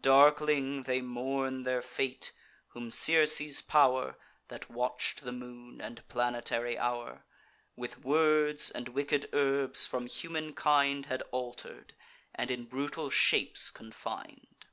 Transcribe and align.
Darkling 0.00 0.84
they 0.84 1.02
mourn 1.02 1.64
their 1.64 1.82
fate, 1.82 2.32
whom 2.68 2.90
Circe's 2.90 3.60
pow'r, 3.60 4.16
(That 4.48 4.70
watch'd 4.70 5.22
the 5.22 5.32
moon 5.32 5.82
and 5.82 6.02
planetary 6.08 6.78
hour,) 6.78 7.26
With 7.76 8.02
words 8.02 8.70
and 8.70 8.88
wicked 8.88 9.28
herbs 9.34 9.84
from 9.84 10.06
humankind 10.06 11.04
Had 11.04 11.20
alter'd, 11.30 11.92
and 12.34 12.50
in 12.50 12.64
brutal 12.64 13.10
shapes 13.10 13.70
confin'd. 13.70 14.64